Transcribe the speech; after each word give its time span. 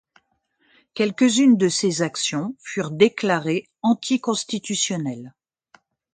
Quelques-unes 0.95 1.57
de 1.57 1.69
ces 1.69 2.01
actions 2.01 2.55
furent 2.59 2.89
déclarées 2.89 3.69
anticonstitutionnelles. 3.83 5.35